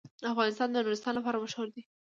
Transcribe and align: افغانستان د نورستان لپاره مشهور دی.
افغانستان 0.31 0.67
د 0.71 0.75
نورستان 0.85 1.13
لپاره 1.15 1.41
مشهور 1.43 1.67
دی. 1.73 1.81